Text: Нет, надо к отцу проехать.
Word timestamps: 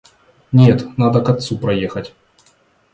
Нет, 0.51 0.97
надо 0.97 1.21
к 1.21 1.29
отцу 1.29 1.59
проехать. 1.59 2.15